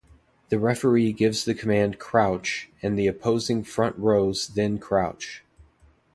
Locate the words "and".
2.81-2.97